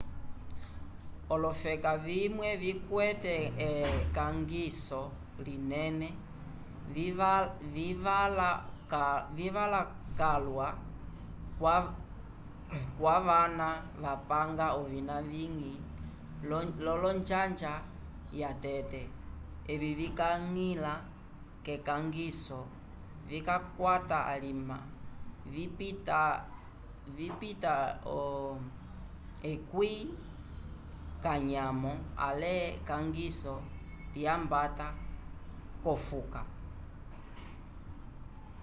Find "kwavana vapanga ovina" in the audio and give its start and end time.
12.97-15.15